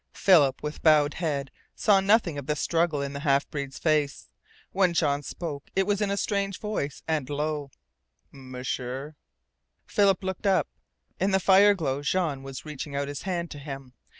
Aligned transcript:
Philip, 0.15 0.63
with 0.63 0.81
bowed 0.81 1.13
head, 1.13 1.51
saw 1.75 1.99
nothing 2.01 2.39
of 2.39 2.47
the 2.47 2.55
struggle 2.55 3.03
in 3.03 3.13
the 3.13 3.19
half 3.19 3.47
breed's 3.51 3.77
face. 3.77 4.31
When 4.71 4.95
Jean 4.95 5.21
spoke 5.21 5.69
it 5.75 5.85
was 5.85 6.01
in 6.01 6.09
a 6.09 6.17
strange 6.17 6.57
voice 6.59 7.03
and 7.07 7.29
low. 7.29 7.69
"M'sieur!" 8.31 9.13
Philip 9.85 10.23
looked 10.23 10.47
up. 10.47 10.67
In 11.19 11.29
the 11.29 11.39
fire 11.39 11.75
glow 11.75 12.01
Jean 12.01 12.41
was 12.41 12.65
reaching 12.65 12.95
out 12.95 13.09
his 13.09 13.21
hand 13.21 13.51
to 13.51 13.59
him. 13.59 13.93